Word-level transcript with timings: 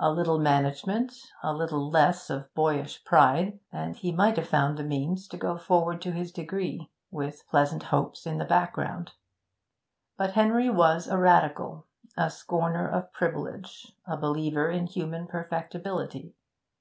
A 0.00 0.10
little 0.10 0.40
management, 0.40 1.12
a 1.44 1.52
little 1.52 1.88
less 1.90 2.28
of 2.28 2.52
boyish 2.54 3.04
pride, 3.04 3.60
and 3.70 3.94
he 3.94 4.10
might 4.10 4.36
have 4.36 4.48
found 4.48 4.76
the 4.76 4.82
means 4.82 5.28
to 5.28 5.36
go 5.36 5.56
forward 5.56 6.02
to 6.02 6.10
his 6.10 6.32
degree, 6.32 6.90
with 7.12 7.46
pleasant 7.48 7.84
hopes 7.84 8.26
in 8.26 8.38
the 8.38 8.44
background; 8.44 9.12
but 10.16 10.32
Henry 10.32 10.68
was 10.68 11.06
a 11.06 11.18
Radical, 11.18 11.86
a 12.16 12.30
scorner 12.30 12.88
of 12.88 13.12
privilege, 13.12 13.92
a 14.08 14.16
believer 14.16 14.68
in 14.68 14.86
human 14.88 15.28
perfectibility. 15.28 16.34